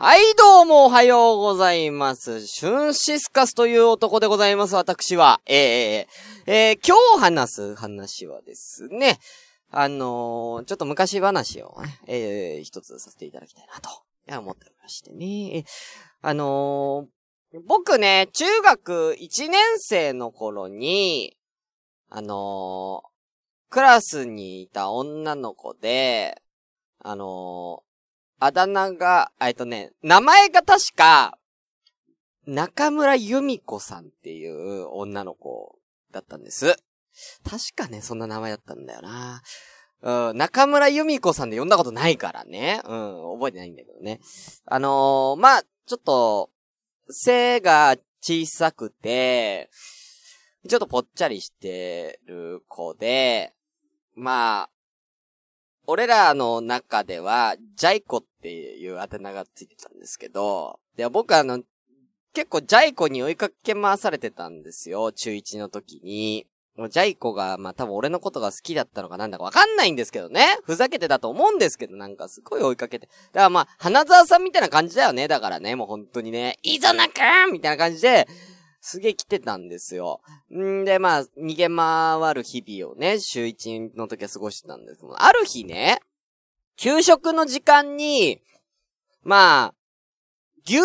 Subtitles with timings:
[0.00, 2.46] はい、どうもおはようございます。
[2.46, 5.40] シュンシスカスという男でございます、私は。
[5.44, 6.06] えー、
[6.46, 9.18] えー、今日話す話はですね、
[9.72, 13.90] あのーちょっと昔話をね、えー、一つさせていただきたいなと、
[14.40, 15.64] 思っておりましてね。
[16.22, 21.36] あのー僕ね、中学1年生の頃に、
[22.08, 26.40] あのークラスにいた女の子で、
[27.00, 27.82] あの
[28.40, 31.38] あだ名が、えっとね、名前が確か、
[32.46, 35.78] 中村由美子さんっていう女の子
[36.12, 36.76] だったんです。
[37.44, 39.42] 確かね、そんな名前だったんだよな。
[40.00, 42.80] うん、中村由美子さんで呼んだことないからね。
[42.84, 44.20] うん、覚えてないんだけどね。
[44.66, 46.50] あのーまあ、ちょっと、
[47.10, 49.70] 背が小さくて、
[50.68, 53.54] ちょっとぽっちゃりしてる子で、
[54.14, 54.70] まあ、
[55.90, 61.62] 俺らの中では、ジャイコっていうあだ名がついてたんですけど、で、僕あの、
[62.34, 66.46] 結構ジャイコに追いかけ回されてたんですよ、中1の時に。
[66.76, 70.58] もうジャイコが、まあ多分俺のことが好きだったのかなんだかわかんないんですけどね。
[70.62, 73.06] ふざけてたと思うんですけど、なんかすごい追いかけて。
[73.06, 75.26] だからまあ、花沢さんみたいな感じだよね。
[75.26, 78.28] だからね、もう本当にね、いぞなくんみたいな感じで、
[78.88, 80.20] すげえ来てたんですよ。
[80.50, 86.00] んで、まあ、逃げ回る日々をね、週一の時は過ごしてたんですけど、ある日ね、
[86.76, 88.40] 給食の時間に、
[89.22, 89.74] まあ、
[90.64, 90.84] 牛乳、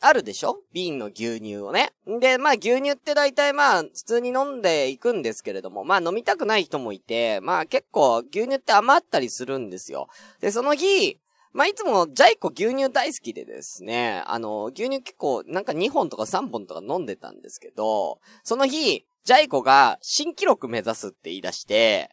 [0.00, 0.60] あるでしょ？
[0.72, 1.92] 瓶の牛乳をね。
[2.20, 10.08] で、まあ牛乳って大体まあ普通に飲んでいくんですけれども、まあ飲みたくない人もいて、まあ結構牛乳って余ったりするんですよ。
[10.40, 11.18] で、その日、
[11.52, 22.10] まあいつもジャイコ牛乳大好きでですね、あの、牛乳結構なんか2本とか3本とか飲んでたんですけど、その日、ジャイコが新記録目指すって言い出して、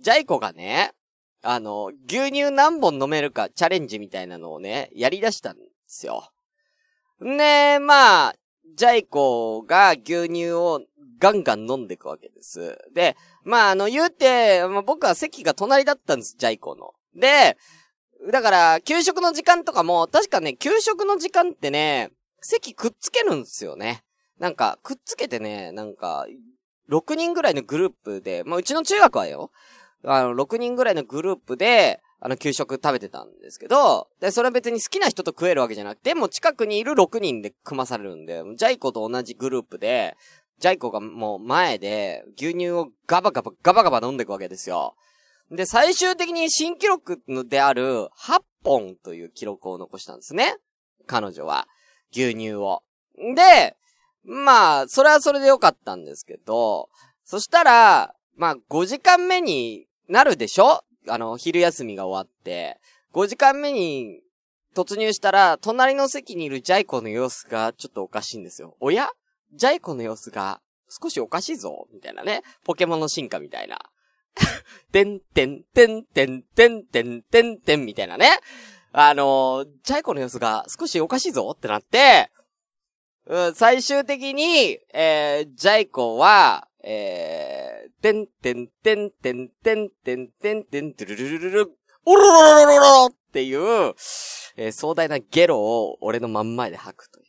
[0.00, 0.92] ジャイコがね、
[1.42, 6.30] あの、牛乳何本飲めるかチャレンジみたいなのをね、やり出したんですよ。
[7.22, 8.34] んで、まあ、
[8.76, 10.80] ジャイコが牛乳を
[11.18, 12.78] ガンガン飲んでいくわけです。
[12.94, 16.94] で、まあ、あの、言うて、まあ、僕は席が隣だったんです、ジャイコの。
[17.14, 17.56] で、
[18.30, 24.02] だから、給食の時間とかも、確かね、給食の時間ってね、席くっつけるんですよね。
[24.38, 26.26] なんか、くっつけてね、なんか、
[26.90, 29.50] 6人ぐらいのグループで、まあ、うちの中学はよ、
[30.04, 40.16] あの、6人ぐらいのグループで、あの、給食食べてたんですけど、で、それは別に好きな人と食えるわけじゃなくて、もう近くにいる6人で組まされるんで、ジャイコと同じグループで、
[40.58, 44.94] ジャイコがもう前で、牛乳をガバガバ、ガバガバ飲んでいくわけですよ。
[45.50, 50.56] で、最終的に新記録である8本という記録を残したんですね。
[51.06, 51.66] 彼女は。
[52.12, 52.82] 牛乳を。
[53.36, 53.76] で、
[54.24, 56.88] まあ、それはそれでよかったんですけど、
[57.24, 60.82] そしたら、まあ、5時間目になるでしょ？
[61.08, 62.80] あの、昼休みが終わって。
[63.12, 64.22] 5時間目に
[64.74, 68.76] 突入したら、隣の席にいるジャイコの様子がちょっとおかしいんですよ。
[68.80, 69.10] おや？
[69.52, 72.42] ジャイコの様子が少しおかしいぞみたいなね。
[72.64, 73.78] ポケモンの進化みたいな。
[74.92, 78.38] てんてんてんてんてんてんてんてんみたいなね。
[78.92, 82.30] あのー、ジャイコの様子が少しおかしいぞってなって、
[83.26, 93.94] うん、最終的に、えー、ジャイコは、えー、てんてんてんてんてんてんてんてんてるるるるる、おろろろろろろっていう、
[94.56, 97.26] えー壮大なゲロを俺の真ん前で吐くという。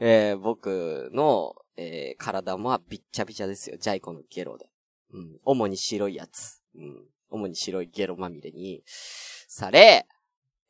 [0.00, 3.78] えー僕の、えー体もびっちゃびちゃですよ。
[3.80, 4.66] ジャイコのゲロで。
[5.14, 5.40] うん。
[5.44, 6.60] 主に白いやつ。
[6.76, 7.04] うん。
[7.30, 10.06] 主に白いゲロまみれに、され、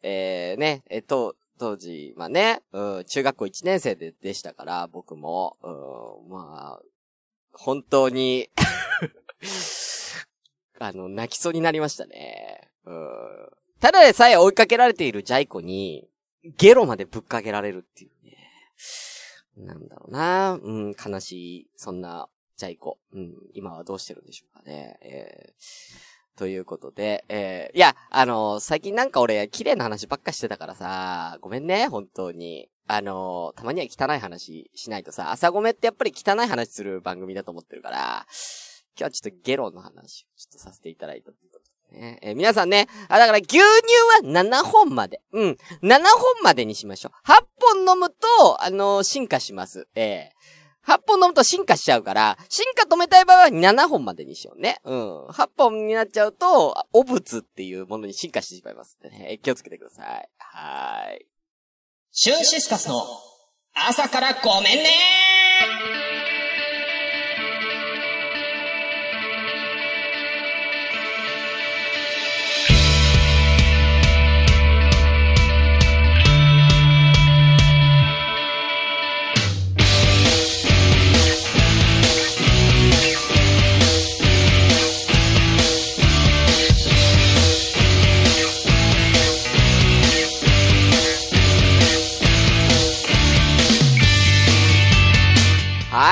[0.03, 6.83] えー、ね、えっと、当時、まあね、うん、中学校1年生で、でしたから、僕も、うん、まあ、
[7.53, 8.49] 本当に、
[10.79, 12.71] あの、泣きそうになりましたね。
[12.87, 13.51] うん。
[13.81, 16.09] ただでさえ追いかけられているジャイコに、
[16.57, 18.37] ゲロまでぶっかけられるっていうね。
[19.67, 22.99] なんだろうなうん、悲しい、そんな、ジャイコ。
[23.13, 24.99] うん、今はどうしてるんでしょうかね。
[25.03, 32.71] えーということで、えー、いや、あの最近なんか俺、綺麗な話ばっかしてたからさ、ごめんね、本当に。
[32.87, 38.27] あのたまには汚い話しないとさ、朝ごめってやっぱり汚い話する番組だと思ってるから、
[38.99, 41.60] 今日はちょっとゲロの話をちょっとさせていただいたというこ
[41.93, 45.21] えー皆さんね、あ、だから牛乳は7本まで。
[45.33, 45.59] うん。
[45.83, 47.31] 7本までにしましょう。
[47.31, 47.45] 8
[47.85, 49.89] 本飲むと、あの進化します。
[49.95, 50.41] えー
[50.87, 54.81] 8本飲むと進化しちゃうから、進化止めたい場合は7本までにしようね。
[54.85, 55.27] うん。
[55.27, 59.39] 8本になっちゃうと、お物っていうものに進化してしまいますね。
[59.43, 60.29] 気をつけてください。
[60.39, 61.27] はーい。
[62.13, 63.05] シュンシスカスの
[63.75, 66.10] 朝からごめんねー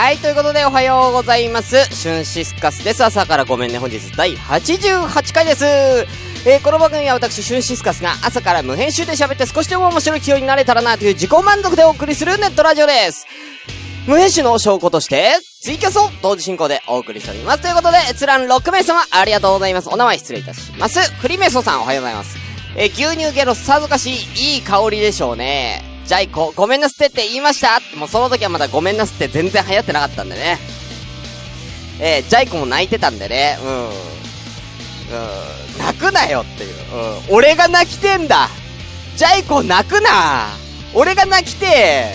[0.08, 1.84] はい、ということでおはようございます。
[1.94, 3.04] シュンシスカスです。
[3.04, 3.76] 朝からごめんね。
[3.76, 5.66] 本日第88回です。
[5.66, 13.26] えーこの番組は私、シュンシスカスが朝から無編集で喋って少しでも面白い気分になれたらなという自己満足でお送りするネットラジオです。
[14.06, 17.60] 無編集の証拠として、ツイキャスを同時進行でお送りしております。
[17.60, 19.90] ということで、閲覧6名様ありがとうございます。
[19.90, 21.00] お名前失礼いたします。
[21.20, 22.38] フリメソさんおはようございます。
[22.78, 24.14] えー牛乳ゲロさぞかし
[24.54, 25.87] いい香りでしょうね。
[26.08, 27.80] ジャイコ、ごめんなすってって言いました？
[27.94, 30.58] もうその時はまだごめんなすって全然流行ってなかったんでね。
[32.00, 33.58] えージャイコも泣いてたんでね。
[33.62, 33.88] うん。
[33.88, 33.92] うん。
[35.78, 36.74] 泣くなよっていう。
[37.30, 37.36] うん。
[37.36, 38.48] 俺が泣きてんだ
[39.16, 40.46] ジャイコ泣くな
[40.94, 42.06] 俺が泣きて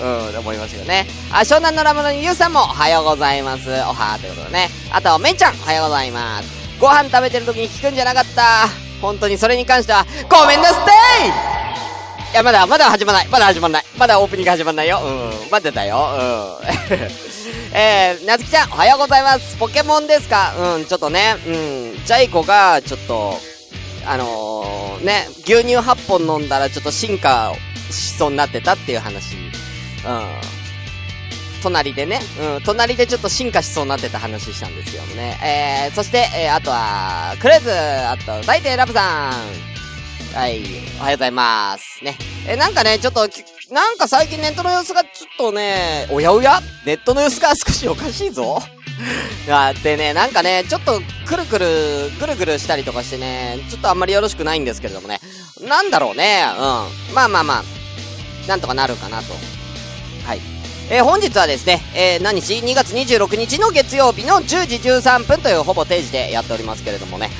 [0.00, 1.06] うん、思いますよね。
[1.32, 3.70] あ、湘南のラムのゆうさんもおはようございます。
[3.70, 4.68] おはーということでね。
[4.92, 6.78] あと、めんちゃん、おはようございます。
[6.78, 8.68] ご飯食べてる時に聞くんじゃなかった。
[9.00, 10.90] 本当にそれに関しては、ごめんなすって
[12.32, 13.28] いや、まだ、まだ始まらない。
[13.28, 13.84] まだ始まらない。
[13.98, 15.00] まだオープニング始まらないよ。
[15.02, 15.50] うん。
[15.50, 16.08] 待ってたよ。
[16.12, 16.68] うん。
[17.74, 19.56] えー、なつきちゃん、おはようございます。
[19.56, 20.54] ポケモンですか？
[20.76, 22.04] うん、ちょっとね、うん。
[22.04, 23.40] ジャイコが、ちょっと、
[24.06, 27.54] あのー、ね、牛乳8本飲んだらちょっと進化
[27.90, 29.34] しそうになってたっていう話。
[29.34, 30.26] うん。
[31.62, 35.38] 隣でね、うん、隣でちょっと進化しそうになってた話したんですけどもね。
[35.42, 39.77] えー、そして、えー、あとは、クレーズ、あと、大帝ラブさん。
[40.34, 40.62] はい、
[41.00, 42.04] おはようございます。
[42.04, 42.16] ね。
[42.46, 43.28] え、なんかね、ちょっと、
[43.72, 46.60] なんか最近ネットの様子がちょっとね、おやおや？
[46.86, 48.58] ネットの様子が少しおかしいぞ。
[49.50, 55.20] あでね、なんかね、ちょっと、くるくる、ぐるぐるしたりとかしてね、ちょっとあんまりよろしくないんですけれどもね。
[55.60, 57.14] なんだろうね、うん。
[57.14, 57.64] まあまあまあ、
[58.48, 59.34] なんとかなるかなと。
[60.26, 60.40] はい。
[60.90, 67.30] えー本日はですね、えー何日 ?2 月26日の月曜日の10時13分というほぼ定時でやっておりますけれどもね。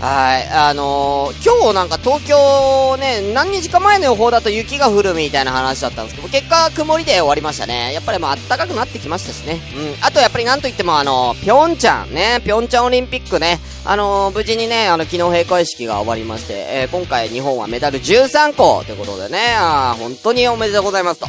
[0.00, 0.48] はい。
[0.48, 7.92] あのー今日なんか東京ね、何日か前の予報だと雪が降るみたいな話だったんですけど、結果曇りで終わりましたね。
[7.92, 9.60] やっぱりもう暖かくなってきましたしね。
[9.76, 10.04] うん。
[10.04, 21.28] あとやっぱりなんといってもあのー、ぴょんちゃんね、ぴょんちゃんオリンピックね、あのー無事にね、あの、昨日閉会式が終わりまして、えー今回日本はメダル13個ということでね、あ本当におめでとうございますと。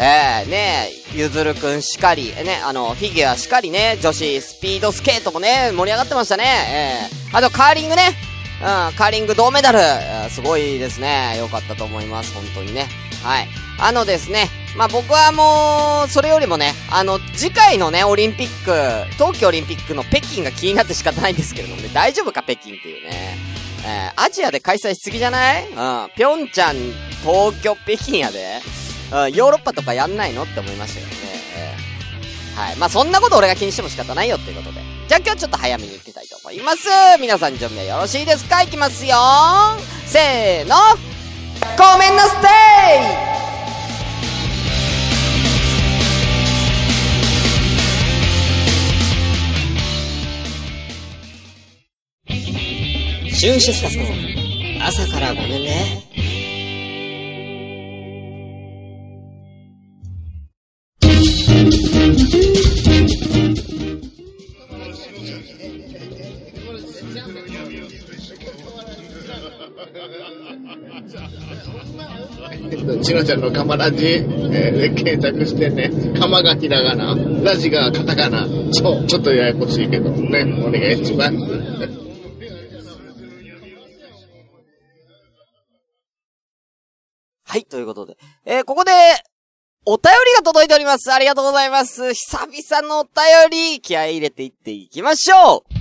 [0.00, 6.44] えー、ねゆずるくんしかり、ね、あの、フィギュアしかりね、女子スピードスケートもね、盛り上がってましたね。
[6.44, 8.14] えー、あとカーリングね、
[8.60, 11.36] うん、カーリング銅メダル、すごいですね。
[11.38, 12.88] よかったと思います、本当にね。
[13.22, 13.48] はい。
[13.80, 23.36] あのですね、まあ、僕はもう、それよりもね、あの、次回のね、オリンピック、冬季オリンピックの北京が気になって仕方ないんですけれどもね、大丈夫か、北京っていうね。
[23.84, 25.68] えー、アジアで開催しすぎじゃない？
[25.68, 26.76] うん、ぴょんちゃん、
[27.22, 28.60] 東京、北京やで。
[29.10, 31.16] ん、ヨーロッパとかやんないのって思いましたけどね。
[31.56, 32.76] えーはい。
[32.76, 34.80] まあ、そんなこと俺が気にしても仕方ないよっていうことで。
[35.08, 36.88] じゃあ今日ちょっと早めに行きたいと思います。
[37.20, 38.62] 皆さん準備はよろしいですか？
[38.62, 39.16] いきますよ
[40.06, 40.74] せーの
[41.78, 42.48] ごめんなさ
[53.30, 54.04] いシュンシスカスの
[54.84, 56.02] 朝からごめんね。
[73.02, 81.88] ちのちゃんのカマラジ、えー検索してね、カマがひらがな、ラジがカタカナ、そう、ちょっとややこしいけどね、お願いします。
[87.44, 88.18] はい、ということで。
[88.44, 88.92] えー、ここで、
[89.86, 91.10] お便りが届いております。
[91.10, 92.12] ありがとうございます。
[92.12, 93.12] 久々のお便
[93.50, 95.77] り、気合い入れていっていきましょう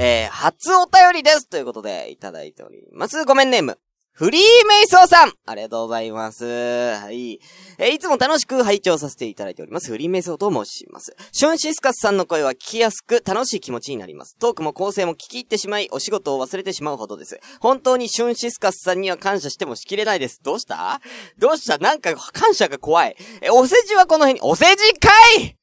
[0.00, 1.48] えー、初お便りです。
[1.48, 3.24] ということで、いただいております。
[3.24, 3.78] ごめんネーム。
[4.12, 6.44] フリーメイソーさんありがとうございます。
[6.44, 7.40] はい。
[7.78, 9.90] えーいつも楽しく拝聴させていただいております。
[9.90, 11.16] フリーメイソーと申します。
[11.32, 14.36] シュンシスカスさんの声は聞きやすく楽しい気持ちになります。
[14.38, 17.40] トークも構成も聞き入ってしまい、お仕事を忘れてしまうほどです。
[17.60, 20.40] 本当にシュンシスカスさんには感謝してもしきれないです。
[20.44, 21.00] どうした？
[21.38, 21.78] どうした？
[21.78, 23.16] なんか感謝が怖い。
[23.40, 25.56] え、お世辞はこの辺に、お世辞かい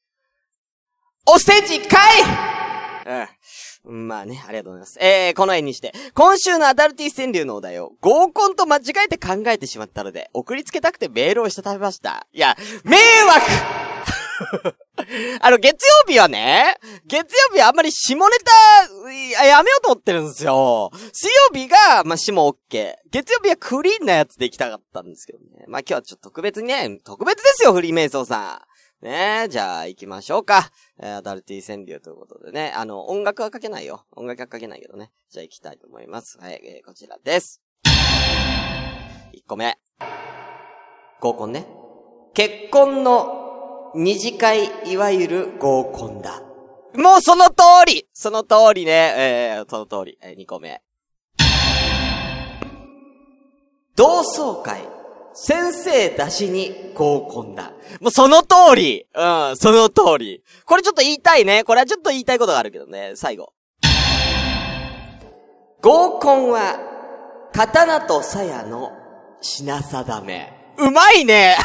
[1.26, 1.96] お世辞か
[2.62, 2.65] い
[3.84, 4.08] うん。
[4.08, 4.98] まあね、ありがとうございます。
[5.00, 12.26] えー、この辺にして、今週のアダルティ川柳のお題を合コンと間違えて考えてしまったので、送りつけたくてメールをしたためました。
[12.32, 13.96] いや、迷惑
[15.40, 20.90] あの、月曜日はね、月曜日はあんまり下ネタ、ややめようと思ってるんですよ。
[21.12, 22.56] 水曜日が、まあ、下 OK。
[23.10, 25.64] 月曜日はクリーンなやつで行きたかったんですけどね。
[25.68, 28.75] まあ、今日はちょっと特別にね、特別ですよ、フリーメイソーさん。
[29.06, 30.68] ねえ、じゃあ行きましょうか。
[30.98, 32.72] えーアダルティ川柳ということでね。
[32.76, 34.04] あの、音楽はかけないよ。
[34.16, 35.12] 音楽はかけないけどね。
[35.30, 36.38] じゃあ行きたいと思います。
[36.40, 37.62] はい、えーこちらです。
[39.32, 39.78] 1個目。
[41.20, 41.68] 合コンね。
[42.34, 46.42] 結婚の二次会、いわゆる合コンだ。
[46.96, 47.54] もうその通
[47.86, 49.54] りその通りね。
[49.56, 50.18] えー、その通り。
[50.20, 50.82] えー、2個目。
[53.94, 54.95] 同窓会。
[55.38, 57.72] 先生出しに合コンだ。
[58.00, 60.42] もうその通りうん、その通り。
[60.64, 61.62] これちょっと言いたいね。
[61.62, 63.12] これはちょっと言いたいことがあるけどね。
[63.16, 63.52] 最後。
[65.82, 66.80] 合コンは、
[67.52, 68.92] 刀と鞘の
[69.42, 70.52] 品定め。
[70.78, 71.56] うまいね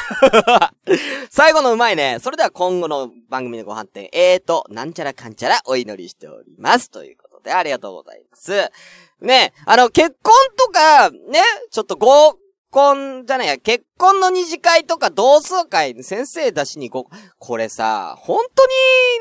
[1.30, 2.20] 最後のうまいね。
[2.22, 6.90] それでは今後の番組のご飯店、えーと、なんちゃらかんちゃらお祈りしております。
[6.92, 8.70] ということで、ありがとうございます。
[9.22, 12.36] ね、あの、結婚とか、ね、ちょっと合
[12.72, 18.72] 婚じゃないや、結婚の二次会とか同窓会先生出しにこう、これさ、本当に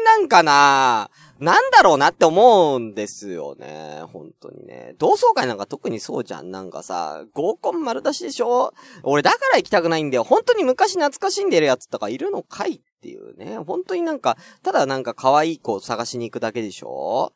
[0.04, 4.02] なんかな、なんだろうなって思うんですよね。
[4.12, 4.94] 本当にね。
[4.98, 6.50] 同窓会なんか特にそうじゃん。
[6.50, 8.72] なんかさ、合コン丸出しでしょ？
[9.02, 10.24] 俺だから行きたくないんだよ。
[10.24, 13.58] 本当に昔懐かしんでるやつとかいるのかいっていうね。
[13.58, 17.32] 本当になんか、ただなんか可愛い子を探しに行くだけでしょ？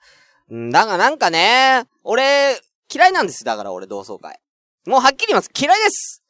[0.52, 2.60] んだがなんかね、俺、
[2.92, 3.44] 嫌いなんです。
[3.44, 4.38] だから俺同窓会。
[4.86, 5.50] もうはっきり言います。
[5.58, 6.22] 嫌いです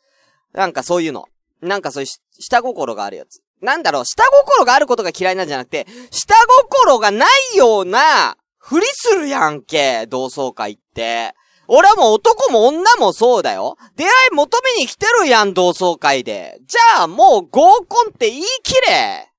[0.53, 1.27] なんかそういうの。
[1.61, 2.09] なんかそういう
[2.41, 3.41] 下心があるやつ。
[3.61, 11.35] なんだろう、下心があることが嫌いなんじゃなくて、下心がないような、ふりするやんけ、同窓会って。
[11.67, 13.77] 俺はもう男も女もそうだよ。
[13.97, 16.59] 出会い求めに来てるやん、同窓会で。
[16.67, 19.31] じゃあもう合コンって言い切れ。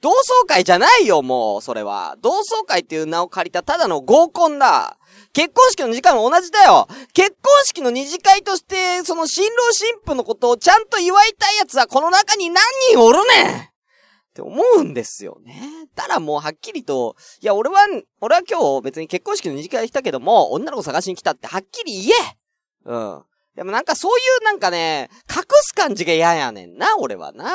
[0.00, 2.16] 同窓会じゃないよ、もう、それは。
[2.20, 4.96] 同窓会っていう名を借りたただの合コンだ。
[5.32, 13.60] 結婚式の二次会も同じだよ結婚式の二次会として、その新郎新婦のことをちゃんと祝いたい奴はこの中に何人おるねんっ
[14.34, 15.60] て思うんですよね。
[15.96, 17.80] ただもうはっきりと、いや、俺は、
[18.20, 22.36] 俺は今日別に結婚式の二次会来たけども、女の子探しに来たってはっきり言え
[22.84, 23.22] うん。
[23.56, 27.52] でもなんかそういうなんかね、隠す感じが嫌やねんな、俺はな。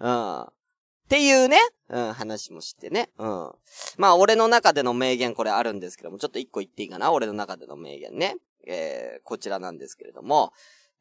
[0.00, 0.10] う
[0.44, 0.61] ん。
[1.12, 1.58] っていうね、
[1.90, 3.10] うん、話もしてね。
[3.18, 3.50] うん。
[3.98, 7.12] まあ、俺の中での名言これあるんですけども、ちょっと一個言っていいかな？
[7.12, 8.36] 俺の中での名言ね。
[8.66, 10.54] えー、こちらなんですけれども、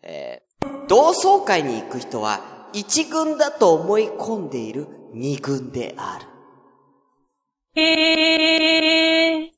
[0.04, 7.82] えー、同窓会に行く人は、一軍だと思い込んでいる二軍である。
[7.82, 9.52] へー。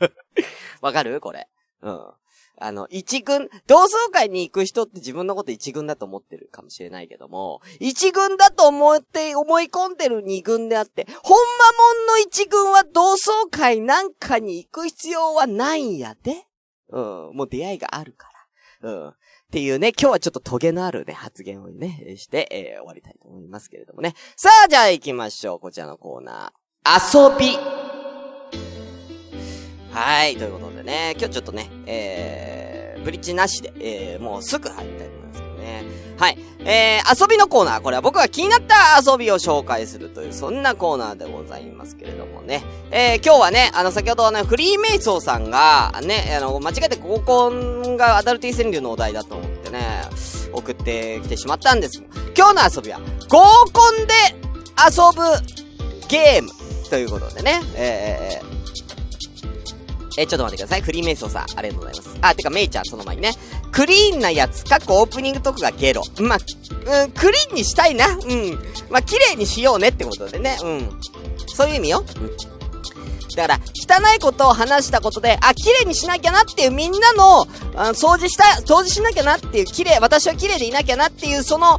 [0.80, 1.20] わかる？
[1.20, 1.48] これ。
[1.82, 2.10] うん。
[2.58, 11.42] あの、一軍、同窓会に行く人って自分のこと一軍だと思ってるかもしれないけども、一軍だと思って、思い込んでる二軍であって、ほんま
[11.98, 16.46] もんの一軍は同窓会なんかに行く必要はないんやで。
[16.88, 17.02] うん、
[17.34, 18.28] もう出会いがあるか
[18.82, 18.90] ら。
[18.90, 19.08] うん。
[19.08, 19.12] っ
[19.52, 24.14] ていうね、今日はちょっとトゲのあるね、発言をね、して、えー、終わりたいと思いますけれどもね。
[24.36, 25.60] さあ、じゃあ行きましょう。
[25.60, 27.30] こちらのコーナー。
[27.32, 27.75] 遊び。
[29.96, 35.84] はい、ということでね、今日ちょっとね、えー、ブリッジなしで、えー、もうすぐ入りたいと思いますけどね。
[36.18, 36.38] はい。
[36.66, 37.80] えー、遊びのコーナー。
[37.80, 42.62] これは僕が気になった遊びを紹介するという、そんなコーナーでございますけれどもね。
[42.90, 49.80] えー、今日はね、あの、先ほどね、フリーメイソーさんが、ね、あの、間違えて合コンがアダルティ川柳のお題だと思ってね、
[50.52, 52.02] 送ってきてしまったんです。
[52.36, 53.00] 今日の遊びは、
[53.30, 53.40] 合
[53.72, 54.12] コンで
[54.76, 56.50] 遊ぶゲーム
[56.90, 58.55] ということでね、えー、
[60.16, 60.82] えちょっと待ってください。
[60.82, 62.18] フリーメイソーさん、ありがとうございます。
[62.22, 63.32] あ、てか、メイちゃん、その前にね。
[63.72, 66.02] クリーンなやつ、かっこオープニングとかがゲロ。
[66.20, 66.38] まあ、
[67.02, 68.08] うん、クリーンにしたいな。
[68.08, 68.58] うん。
[68.90, 70.56] まあ、綺麗にしようねってことでね。
[70.62, 71.00] うん。
[71.48, 72.04] そういう意味よ。
[72.20, 72.56] うん。
[73.36, 77.46] だから、汚いことを話したことで、あ、綺麗にしなきゃなっていうみんなの、
[77.92, 81.78] 掃除した、掃除しなきゃなっていう、綺麗、私は綺麗でいなきゃなっていう、その、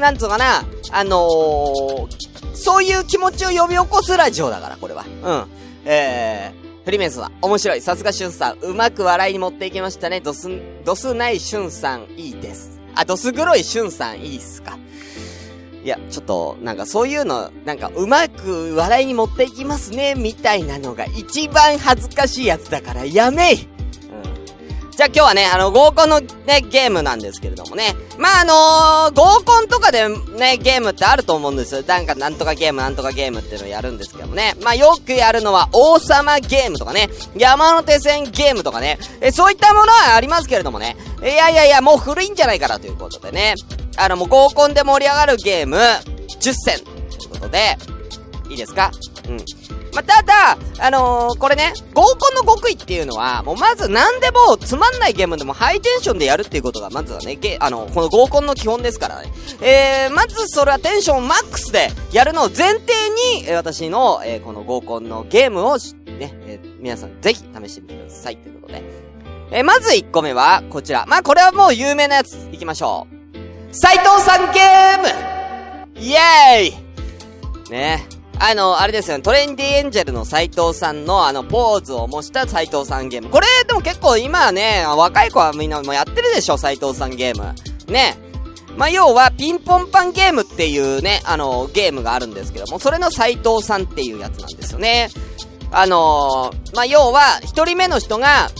[0.00, 2.08] なんつうかな、あのー、
[2.54, 5.04] そういう気持ちを呼び起こすラジオだから、これは。
[5.22, 5.46] うん。
[5.84, 6.59] えー、
[6.90, 7.80] フリメンスは面白い。
[7.80, 8.58] さすがシュンさん。
[8.62, 10.20] うまく笑いに持っていきましたね。
[10.20, 10.48] ドス、
[10.84, 12.80] ドスないシュンさんいいです。
[12.96, 14.76] あ、ドス黒いシュンさんいいっすか？
[15.84, 23.68] いや、ちょっと、なんかそういうの、なんかうまく笑いに持っていきますね、みたいなのが一番恥ずかしいやつだからやめい
[25.00, 27.96] じゃあ今日はね、あの、合コンのね、ゲームなんですけれどもね。
[28.18, 31.82] まあ、あのー、合コンとかでね、ゲームってあると思うんですよ。
[31.86, 34.56] なんか、なんとかゲーム、なんとかゲームっていうのをやるんですけどもね。
[34.60, 38.98] まあ、よくやるのは、王様ゲームとかね、山手線ゲームとかね。
[39.22, 40.98] え、そういったものはありますけれどもね。
[41.22, 43.54] いやいやいや、もう古いんじゃないかなということでね。
[43.96, 47.78] あの、もう合コンで盛り上がるゲーム、10選ということで、
[48.50, 48.90] いいですか？
[49.26, 49.38] うん。
[49.94, 59.32] まあ、ただ、あのー、これね、合コンの極意っていうのは、もうまず何でもつまんないゲームでもハイテンションでやるっていうことが、まずはね、ゲ、あの、この合コンの基本ですからね。
[59.60, 62.92] えー、まずそれはテンションマックスでやるのを前提
[63.44, 68.36] に、私の、えー、この合コンのゲームを、ね、えー、皆さんぜひ試してみてください。
[68.36, 68.82] ということで。
[69.52, 71.04] えー、まず1個目は、こちら。
[71.08, 73.20] まあ、これはもう有名なやつ、いきましょう。
[73.72, 75.40] 斎藤さんゲーム
[76.00, 78.19] イエーイね。
[78.42, 83.28] あの、あれですよね、トレンディエンジェルの斎藤さんのあの、ポーズを模した斎藤さんゲーム。
[83.28, 87.54] これ、でも結構今はね、若い子はみんなもうやってるでしょ、斎藤さんゲーム。
[87.92, 88.16] ね。
[88.78, 95.10] まあ、要は、ピンポンパンゲームっていうね、あの、ゲームがあるんですけども、それの斎藤さんっていうやつなんですよね。
[95.70, 98.50] あのー、まあ、要は、一人目の人が、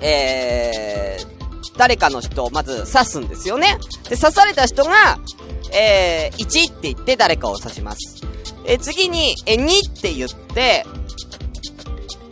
[0.00, 3.78] えー、誰かの人をまず刺すんですよね。
[4.08, 5.18] で、刺された人が、
[5.72, 8.13] えー、1って言って誰かを刺します。
[8.64, 10.86] え、次に、え、2って言って、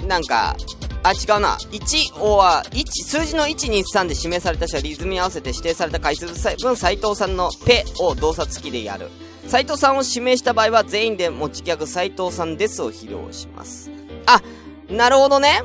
[0.07, 0.57] なんか、
[1.05, 1.57] あ、違うな。
[1.73, 9.11] 1、おは、1、数字の1、2、3で指名された人はリズムに合わせて指定された回数分、斎藤さんのペを動作付きでやる。
[9.49, 13.91] 斎藤さんを指名した場合は全員で持ちギャグ斎藤さんですを披露します。
[14.27, 14.41] あ、
[14.89, 15.63] なるほどね。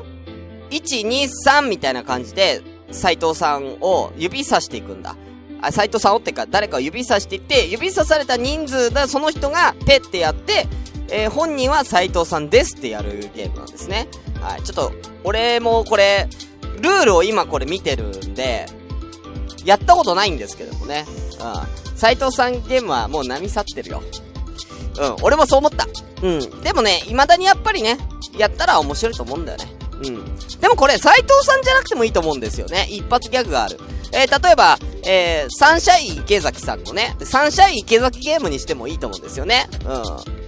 [0.70, 5.16] 1、2、3みたいな感じで、斎藤さんを指さしていくんだ。
[5.60, 10.66] あ、斎藤さんをってか、誰かを指さしていって、指さされた人数だ、その人がペってやって、
[11.10, 14.08] えー、本人は斎藤さんですってやるゲームなんですね。
[14.40, 14.62] はい。
[14.62, 14.92] ちょっと、
[15.24, 16.28] 俺もこれ、
[16.80, 18.66] ルールを今これ見てるんで、
[19.64, 21.06] やったことないんですけどもね。
[21.40, 21.96] うん。
[21.96, 24.02] 斎藤さんゲームはもう波去ってるよ。
[25.00, 25.16] うん。
[25.22, 25.86] 俺もそう思った。
[26.22, 26.60] うん。
[26.62, 27.98] でもね、未だにやっぱりね、
[28.36, 29.64] やったら面白いと思うんだよね。
[29.92, 30.36] うん。
[30.60, 32.86] でもこれ、斎藤さんじゃなくてもいいと思うんですよね。
[32.88, 33.78] 一発ギャグがある。
[34.12, 39.66] えー、例えば、えー、サンシャイン池崎さんのね、サンシャイン池崎ゲームにしてもいいと思うんですよね。
[39.84, 40.38] うん。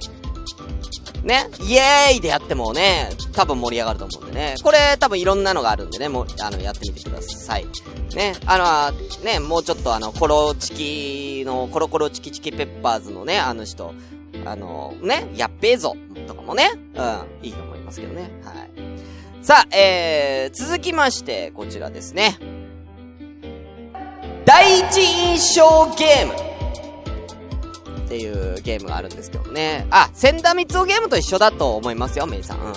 [1.27, 4.55] ね、イエーイでやってもね、多分盛り上がると思うんでね。
[4.63, 7.67] これ多分いろんなのがあるんでね、もう、あの、やってみてください。
[8.15, 13.93] ね、あの、ね、もうちょっとあの、コロチキの、コロコロチキチキペッパーズのね、あの人、
[14.47, 15.95] あの、ね、やっべえぞ、
[16.27, 18.31] とかもね、うん、いいと思いますけどね。
[18.43, 18.71] はい。
[19.43, 22.39] さあ、えー、続きまして、こちらですね。
[24.51, 26.35] 第一印象ゲーム。
[28.01, 29.87] っていうゲームがあるんですけどね。
[29.91, 32.59] あ、千田光夫ゲームと一緒だと思いますよ、メイさん。
[32.59, 32.75] は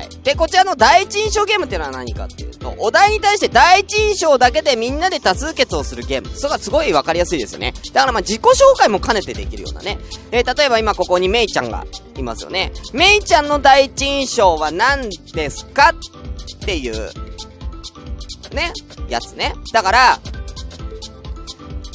[0.00, 0.08] い。
[0.24, 6.34] で、こちらの第一印象ゲームっていうのは何かっていうと、お題に対して第一印象だけでみんなで多数決をするゲーム。
[6.34, 7.74] それがすごいわかりやすいですよね。
[7.92, 9.98] だからまあ自己紹介も兼ねてできるようなね。
[10.30, 11.84] えー、例えば今ここにメイちゃんが
[12.16, 12.72] いますよね。
[12.94, 17.10] メイちゃんの第一印象は何ですかっていう、
[18.54, 18.72] ね、
[19.10, 19.52] やつね。
[19.74, 20.20] だから、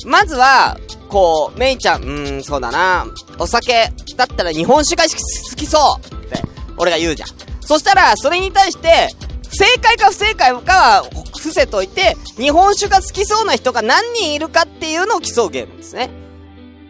[0.06, 0.78] まずは、
[1.10, 3.06] こう、メイちゃん、うーん、そうだな。
[3.38, 6.42] お酒だったら日本酒が好きそうって、
[6.78, 7.30] 俺が言うじゃん。
[7.62, 9.08] そしたら、それに対して、
[9.52, 11.04] 正解か不正解かは
[11.38, 16.10] 伏せといて、日本酒が好きそうな人が何人いるかっていうのを競うゲームですね。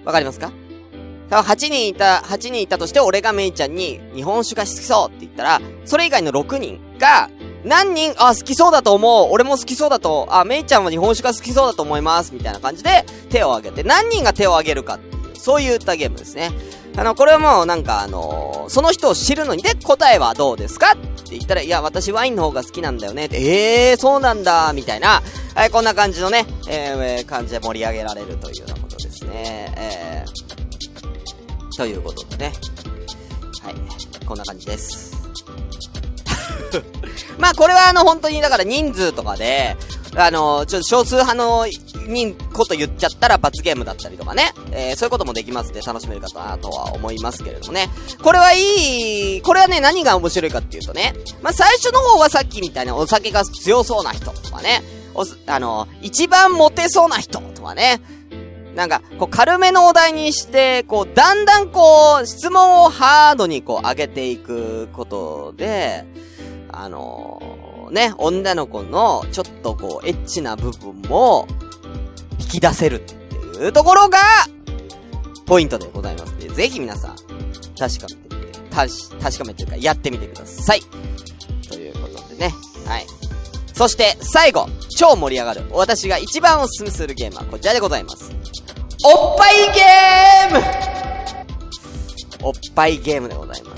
[0.06, 0.52] わかりますか
[1.30, 7.30] ？8人いた、8人いたとして俺がメイちゃんに日本酒が好きそうって言ったら、それ以外の6人が、
[7.63, 9.28] 何人、あ、好きそうだと思う。
[9.32, 12.34] 俺も好きそうだと、あ、メイちゃんは日本酒が好きそうだと思います。
[12.34, 16.52] みたいな感じで、手を挙げて、何人が手を挙げるかっていう、そういったゲームですね。
[16.97, 23.30] あの、これはもうなんかあのー、その人を知るのに、で、答えはどうですかって言ったら、いや、私ワインの方が好きなんだよね。
[23.32, 25.21] ええー、そうなんだ、みたいな、
[25.56, 29.74] はい、こんな感じのね、えー、感じで盛り上げられるというようなことですね。
[29.78, 32.54] えー、ということでね。
[33.63, 33.76] はい、
[34.26, 35.12] こんな感じです。
[37.41, 39.75] まあこれはあの本当にだから人数とかで、
[40.15, 47.89] あの、ちょっと少数派の人こと言っちゃったら罰ゲームだったりとかね、えー、そういうこともできますんで楽しめるかなとは思いますけれどもね。
[48.21, 54.84] これはいい、これはね、何が面白いかっていうとね、まあ最初の方はさっきみたいなお酒が強そうな人とかね、
[55.15, 58.01] おす、あの、一番モテそうな人とかね、
[58.75, 66.06] なんか、こう、軽めのお題にして、こう、だんだんこう、質問をハードにこう、上げていくことで、
[66.73, 71.47] あのー、ね、女の子のちょっとこう、エッチな部分も
[72.39, 74.17] 引き出せるっていうところが、
[75.45, 77.15] ポイントでございますので、ぜひ皆さん、
[77.77, 80.81] 確かめてみて、確かめてるかやってみてください。
[81.69, 82.53] ということでね、
[82.86, 83.05] はい。
[83.73, 88.31] そして、最後、超盛り上がる、私が一番おすすめするゲームはこちらでございます。
[89.03, 90.91] おっぱいゲーム
[92.43, 93.70] おっぱいゲームでございます。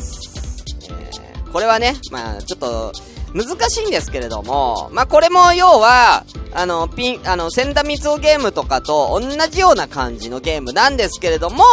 [1.54, 2.92] これはね、まあ、ちょっと、
[3.34, 11.63] 難しいんですけれども、まあ、これも要は、あの、ピン、あの、千田光夫ゲームとかと同じような感じのゲームなんですけれども、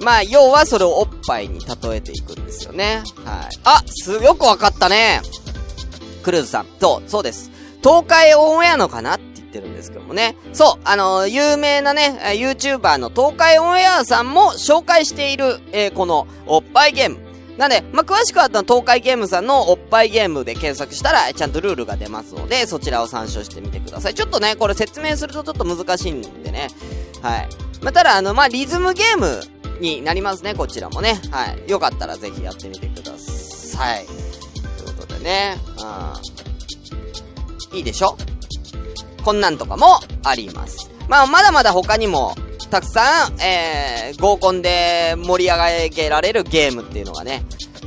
[0.00, 3.02] まあ、要はそれをおっぱいに例えていくんですよね。
[3.24, 3.58] はい。
[3.64, 5.22] あ、す、よくわかったね。
[6.22, 6.66] クルーズさん。
[6.80, 7.50] そう、そうです。
[7.82, 10.36] 東海オンエアのかなって言ってるんですけどもね。
[10.52, 17.25] そう、あの有名なね、YouTuber の東海オンエアさんも紹介している、えー、この、おっぱいゲーム。
[17.56, 24.14] なんで、まあ、詳しくは東海ゲームさんのおっぱいゲームで検索したら、ちゃんとルールが出ますので、そちらを参照してみてください。
[24.14, 26.68] ちょっとね、これ説明するとちょっと難しいんでね。
[27.22, 27.48] はい。
[27.82, 29.40] まあ、ただ、あの、まあ、リズムゲーム
[29.80, 31.20] になりますね、こちらもね。
[31.30, 31.70] はい。
[31.70, 34.06] よかったらぜひやってみてください。
[34.78, 35.56] ということでね、
[37.72, 37.78] うん。
[37.78, 38.16] いいでしょ？
[39.24, 40.90] こんなんとかもあります。
[41.08, 42.34] まあ、まだまだ他にも、
[42.68, 47.44] たくさん、えー、合コンで盛り上げられるゲームっていうのがね、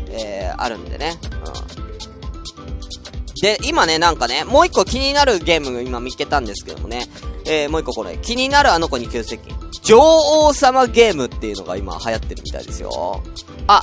[0.09, 1.17] えー、あるんでね。
[1.45, 3.41] うん。
[3.41, 7.07] で、今ね、なんかね、もう一個気になるゲーム今見つけたんですけどもね、
[7.45, 9.55] えー、もう一個これ、気になるあの子に急接近。
[9.83, 13.23] 女王様ゲームっていうのが今流行ってるみたいですよ。
[13.67, 13.81] あ、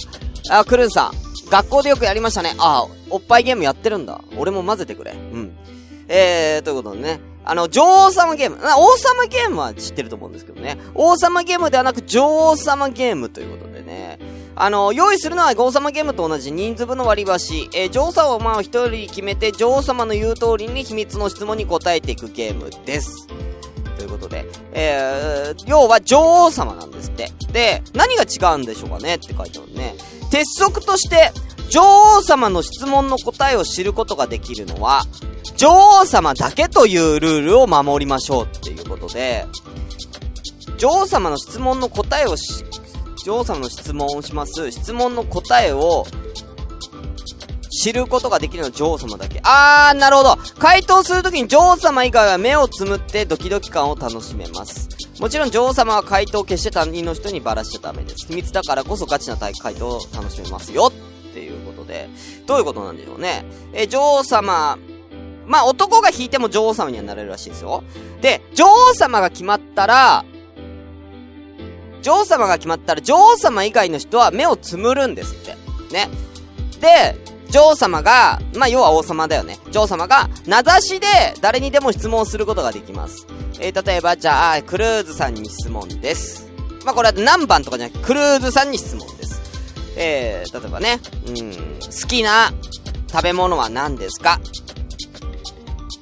[0.51, 1.51] あ、クルーンさん。
[1.51, 2.55] 学校でよくやりましたね。
[2.59, 4.21] あ、おっぱいゲームやってるんだ。
[4.37, 5.13] 俺も混ぜてくれ。
[5.13, 5.57] うん。
[6.09, 7.21] えー、ということでね。
[7.47, 8.59] あの、女王様ゲーム。
[8.61, 10.79] 王様ゲームは知ってると思うんですけどね。
[10.95, 14.19] 王様ゲームではなく女王様ゲームということでね。
[14.57, 17.71] あの、用意するのは王様ゲームと同じ人数分の割り箸。
[17.73, 23.29] えー、女王様をまあ一人決めて女王様の言う通りに秘密の質問に答えていくゲームです。
[23.97, 27.31] ということで、えー、要は女王様なんですって。
[27.53, 29.95] で、何が違うんでしょうかねって書いてあるね。
[30.33, 31.33] 鉄則として、
[31.69, 31.83] 女
[32.19, 35.03] 王様の質問の答えを知ることができるのは、
[35.57, 39.47] 女王様だけというルールを守りましょうっていうことで、
[40.79, 42.65] 女王様の質問の答えをし、
[43.25, 44.71] 女王様の質問をします。
[44.71, 46.07] 質問の答えを
[47.71, 49.41] 知ることができるのは女王様だけ。
[49.43, 50.37] あー、なるほど。
[50.59, 54.89] 回答するときに女王様以外は目をつむってドキドキ感を楽しめます。
[55.21, 58.27] もちろん女王様は回答を決して担任の人にばらしちゃダメです。
[58.27, 60.93] 秘密だからこそガチな回答を楽しめますよ。
[61.87, 62.09] で。
[62.47, 63.45] どういうことなんでしょうね。
[63.73, 64.79] え、女王様、
[65.47, 67.85] まあ、男が引いても女王様にはなれるらしいですよ。
[68.21, 70.25] で、女王様が決まったら、
[72.03, 75.57] 女王様が決まったら、女王様以外の人は目をつむるんですって。
[75.93, 76.09] ね。
[76.81, 77.17] で、
[77.51, 79.59] 女王様が、まあ、要は王様だよね。
[79.71, 81.07] 女王様が、名指しで
[81.41, 83.27] 誰にでも質問することができます。
[83.61, 86.49] えー、例えば、じゃあ、クルーズさんに質問です。
[86.85, 89.16] まあ、これは何番とかじゃなくて、クルーズさんに質問。
[89.97, 92.53] えー、例えばね、うん、好きな
[93.11, 94.39] 食べ物は何ですか？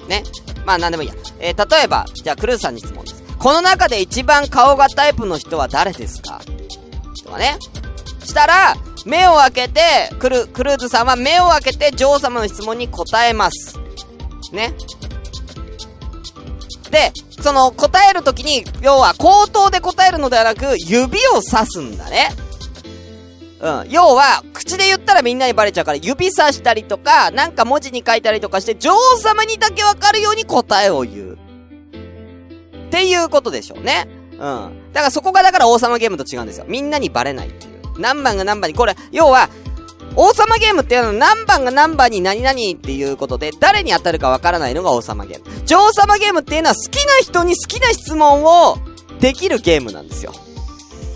[0.09, 0.25] ね？
[0.67, 1.15] まあ何でもいいや。
[1.39, 3.23] えー、例えば、じゃあクルーズさんに質問です。
[3.39, 6.41] この中で一番顔がタイプの人は誰ですか？
[7.25, 7.59] とかね。
[8.25, 9.81] したら、目を開けて、
[10.19, 13.79] クル、クルーズさんは目を開けて女王様の質問に答えます。
[14.51, 14.75] ね？
[16.91, 22.31] で、その答えるときに、要は口頭で答えるのではなく、指をさすんだね。
[23.65, 23.91] うん。
[23.91, 31.33] 要は、口で言ったらみんなにバレちゃうから、指さしたりとか、なんか文字に書いたりとかして、女王様にだけわかるように答えを言う。
[31.35, 31.37] っ
[32.91, 34.07] ていうことでしょうね。
[34.33, 34.39] うん。
[34.93, 36.67] だからそこがだから王様ゲームと違うんですよ。
[36.69, 37.99] みんなにバレないっていう。
[37.99, 39.49] 何番が何番に、これ、要は、
[40.17, 45.67] 王様ゲームっていうのは何番が何番に何々っていうことで、誰に当たるかわからないのが王様ゲーム。
[45.67, 48.77] 女王様ゲームっていうのは好きな人に好きな質問を
[49.21, 50.33] できるゲームなんですよ。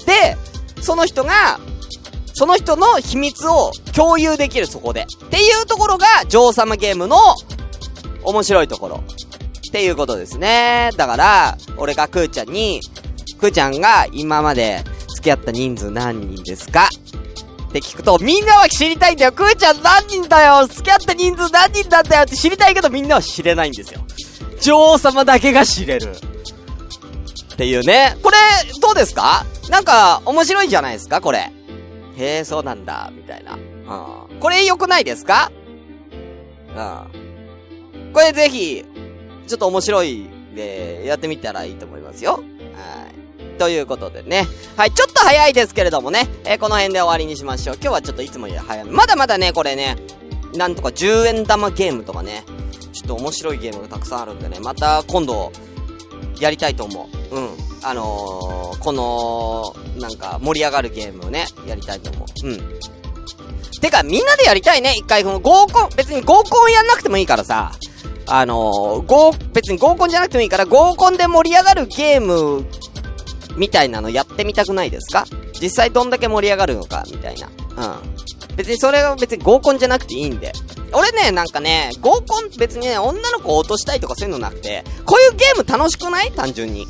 [0.06, 0.36] で、
[0.80, 1.60] その人が、
[2.38, 5.08] その人の秘密を共有できる、そこで。
[5.24, 7.16] っていうところが、女王様ゲームの
[8.22, 9.02] 面白いところ。
[9.68, 10.90] っていうことですね。
[10.96, 12.80] だから、俺がクーちゃんに、
[13.40, 14.84] クーちゃんが今まで
[15.16, 16.88] 付き合った人数何人ですか？
[17.70, 19.32] って聞くと、みんなは知りたいんだよ。
[19.32, 20.64] クーちゃん何人だよ？
[20.68, 24.00] 付き合った人数何人なんだよって知りたいけどみんなは知れないんですよ。
[24.60, 26.12] 女王様だけが知れる。
[26.12, 28.16] っていうね。
[28.22, 28.36] これ、
[28.80, 29.44] どうですか？
[29.70, 31.20] なんか、面白いんじゃないですか？
[31.20, 31.50] これ。
[32.18, 33.54] へえ、そうなんだ、みたいな。
[33.54, 34.40] うん。
[34.40, 35.52] これ良くないですか？
[36.76, 38.12] うん。
[38.12, 38.84] これぜひ、
[39.46, 42.32] ちょっと面白いで、やってみたらいいと思いますよ。
[42.32, 43.58] はい。
[43.58, 44.46] ということでね。
[44.76, 47.76] はい、ちょっと早いですけれどもね、えー、この辺で終わりにしましょう。
[47.76, 48.90] 今日はちょっといつもより早め。
[48.90, 49.96] まだまだね、これね、
[50.54, 52.44] なんとか10円玉ゲームとかね、
[52.92, 55.52] ちょっと面白いゲームがたくさんあるんでね、また今度、
[56.40, 57.36] やりたいと思う。
[57.36, 57.48] うん。
[57.82, 62.48] あのー、この、なんか、盛り上がるゲームをね、やりたいと思う。
[62.48, 62.78] うん。
[63.80, 67.72] てか、みんなでやりたいね、一回、この合コン、別に合コンやんなくてもいいからさ、
[68.26, 72.66] あのー、合、別に合コンじゃなくてもいいから、合コンで盛り上がるゲーム、
[73.56, 75.24] みたいなのやってみたくないですか？
[75.60, 77.48] 実際どんだけ盛り上がるのか、みたいな。
[77.48, 78.37] うん。
[78.58, 80.52] 別にそれは別に合コンじゃなくていいんで。
[80.92, 86.32] 俺ね、なんかね、合コン別にね、女の子を落としたいとかそういうのなくて、こういうゲーム楽しくない？
[86.32, 86.86] 単純に。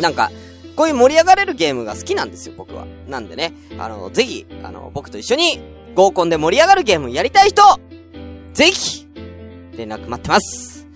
[0.00, 0.30] なんか、
[0.76, 2.84] こういう盛り上がれるゲームが好きなんですよ、僕は。
[3.08, 5.60] なんでね、あの、ぜひ、あの、僕と一緒に
[5.94, 7.62] 合コンで盛り上がるゲームやりたい人、
[8.52, 9.06] ぜひ、
[9.76, 10.86] 連絡待ってます。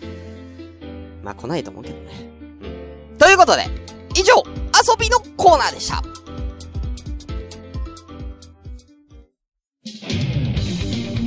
[1.22, 2.30] まあ、来ないと思うけどね。
[3.12, 3.18] うん。
[3.18, 3.64] ということで、
[4.14, 6.02] 以上、遊びのコーナーでした。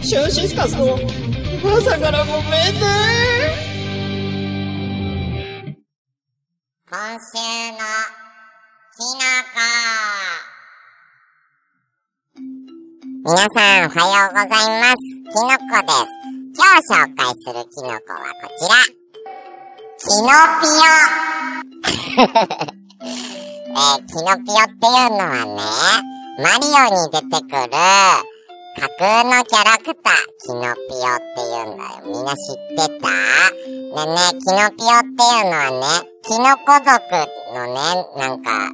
[0.08, 2.56] シュンシスカスの朝からごめんね
[6.90, 7.36] 今週
[7.74, 7.84] の
[13.26, 15.04] 皆さん、おはようございます。
[15.04, 16.08] キノコです。
[16.56, 17.52] 今日紹介す。
[17.52, 18.80] るキノコはこちら。
[20.00, 20.96] キノピオ。
[23.68, 25.60] えー、キノピオっていうのはね、
[26.42, 28.37] マリオに出てくる
[28.78, 30.14] 架空のキャラクター、
[30.46, 32.06] キノピオっていうんだよ。
[32.06, 33.10] みんな知ってた？
[33.10, 36.94] でね、キノピオっていうのはね、キノコ族
[37.58, 37.82] のね、
[38.22, 38.70] なんか、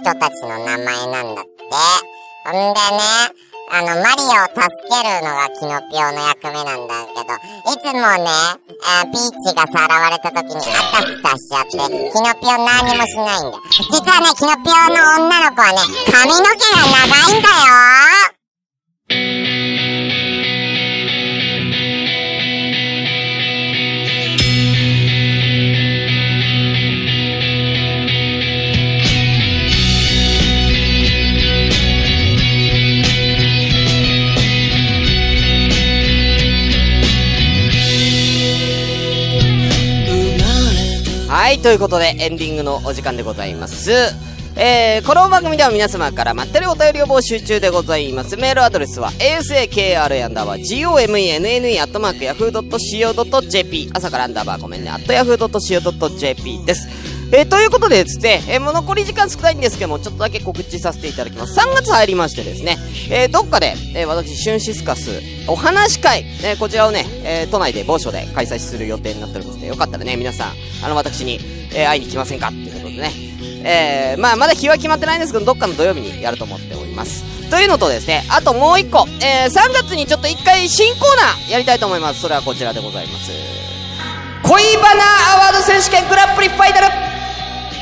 [0.00, 1.52] 人たちの名前なんだって。
[2.46, 3.04] ほんでね、
[3.68, 7.36] あの、マリオを助けるのがキノピオの役目なんだけど、
[7.68, 13.60] いつもね、あピーチがさらわれた時にあたふたしちゃって、キノピオ何もしないんだ。
[13.92, 15.84] 実はね、キノピオの女の子はね、
[16.16, 18.37] 髪の毛が長いんだよ
[41.48, 43.90] はい、ということで、エンディングのお時間でございます。
[44.54, 48.36] えー、この番組では皆様からまったりお便りを募集中でございます。
[48.36, 56.86] メールアドレスは、asakr アンダーバー gomenne アットマーク yahoo.co.jp 朝からアンダーバーごめんね、アット yahoo.co.jp です。
[57.30, 61.58] えー、ということでですね、えー、もう残り時間少ないんですけども、ちょっとだけ告知させていただきます。
[61.58, 62.78] 3月入りましてですね、
[63.10, 71.38] えー、どっかで、え、私、シュンシスカス、お話会、え、こちらをね、え、都内で某所で開催する予定になっておりますので、よかったらね、皆さん、あの、私に、
[71.74, 73.12] え、会いに来ませんかっていうことでね、
[73.62, 77.24] え、まあ、まだ日は決まってないんですけど、どっかの土曜日にやると思っております。
[77.50, 82.20] というのとですね、あともう一個、えー、3月にちょっと一回新コーナーやりたいと思います。
[82.20, 83.32] それはこちらでございます。
[84.42, 87.17] 恋バナアワード選手権グランプリファイナル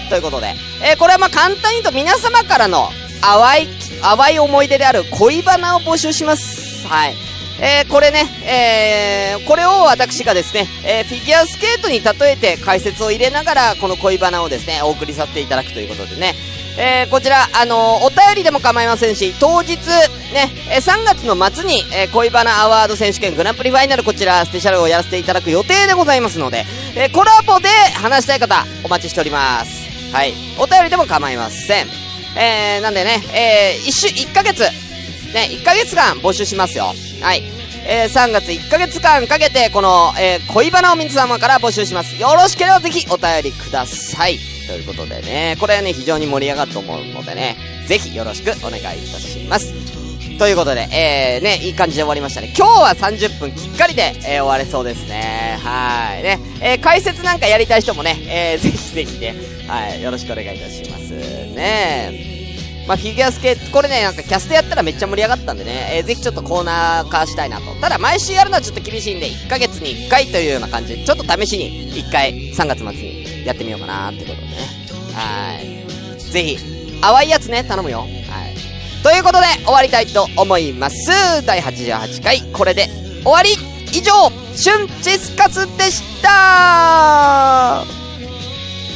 [0.08, 2.88] ということで、えー、これはまあ簡単に言うと皆様からの
[3.20, 3.68] 淡い、
[4.02, 6.86] 淡い思い出である恋バナを募集します。
[6.86, 7.14] はい。
[7.58, 16.34] えー、これね、えー、これを私がですね、えー、フィギュアスケートに例えて解説を入れながら、この恋バナをですね、お送りさせていただくということでね、
[16.78, 29.85] えー、こちら、あのー、お便りでも構いませんし、当日、ね、えー、3月の末に、えー、恋バナアワード選手権グランプリファイナルこちら、スペシャルをやらせていただく予定でございますので、え、コラボで話したい方、お待ちしております。
[30.12, 30.34] はい。
[30.58, 31.86] お便りでも構いません。
[32.36, 36.92] えー、なんでね、えー、一週、一ヶ月、ね、1ヶ月間募集しますよ。
[37.20, 37.42] はい。
[37.88, 42.20] えー、3月1ヶ月間かけて、この、えー、恋バナを皆様から募集します。
[42.20, 44.38] よろしければぜひお便りください。
[44.66, 49.72] ということでね、これはね、非常に盛り上がると思うのでね、ぜひよろしくお願いいたします。
[50.38, 52.52] ということで、えー、ね、いい感じで終わりましたね。
[52.56, 55.58] 今日は30分きっかりで、えー、終われそうですね。
[55.62, 56.22] はい。
[56.22, 59.34] ね、えー、解説なんかやりたい人もね、えー、ぜひぜひね、
[59.66, 61.10] はい、よろしくお願いいたします。
[61.10, 62.36] ね
[62.86, 67.74] まあ、フィギュアスケート、これね、なんかキャストやったらめっちゃ盛り上がったんでね、えー、ぜひちょっとコーナー化したいなと。
[67.80, 74.52] ただ、毎週やるのはちょっと厳しいんで、1ヶ月に1回というような感じで、ちょっと試しに1回、3月末にやってみようかなってことでね。
[75.14, 76.30] はい。
[76.30, 76.58] ぜひ、
[77.00, 78.00] 淡いやつね、頼むよ。
[78.00, 78.08] はい。
[79.02, 81.44] ということで、終わりたいと思います。
[81.44, 82.88] 第88回、これで
[83.24, 83.50] 終わり
[83.92, 84.12] 以上、
[84.54, 86.28] シュンチスカスでした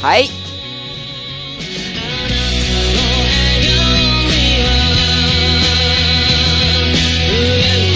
[0.01, 0.40] はい。
[7.41, 7.90] Yeah.